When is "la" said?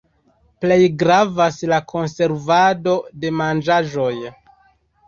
1.73-1.81